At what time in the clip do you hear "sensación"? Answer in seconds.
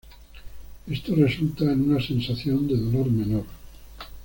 2.01-2.67